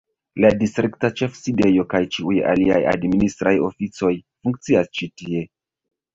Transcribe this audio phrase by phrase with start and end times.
[0.43, 5.47] La distrikta ĉefsidejo kaj ĉiuj aliaj administraj oficoj funkcias ĉi tie.